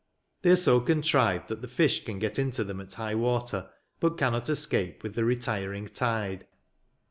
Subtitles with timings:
[0.41, 3.69] They are so contrived that the fish can get into them at high water,
[3.99, 6.47] but cannot escape with the retiring tide.